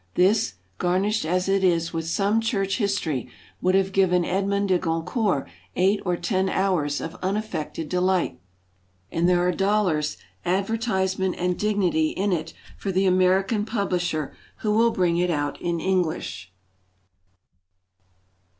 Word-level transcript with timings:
This, 0.15 0.55
garnished 0.79 1.25
as 1.27 1.47
it 1.47 1.63
is 1.63 1.93
with 1.93 2.07
some 2.07 2.41
church 2.41 2.79
history, 2.79 3.29
would 3.61 3.75
have 3.75 3.91
given 3.93 4.25
Edmond 4.25 4.69
de 4.69 4.79
Goncourt 4.79 5.47
eight 5.75 6.01
or 6.03 6.17
ten 6.17 6.49
hours 6.49 7.01
of 7.01 7.13
unaffected 7.21 7.87
delight. 7.87 8.39
And 9.11 9.29
there 9.29 9.47
are 9.47 9.51
dollars, 9.51 10.17
advertisement, 10.43 11.35
and 11.37 11.55
dignity 11.55 12.09
in 12.09 12.31
it 12.31 12.51
for 12.79 12.91
the 12.91 13.05
American 13.05 13.63
publisher 13.63 14.33
who 14.61 14.71
will 14.75 14.89
bring 14.89 15.17
it 15.17 15.29
out 15.29 15.61
in 15.61 15.79
English. 15.79 16.51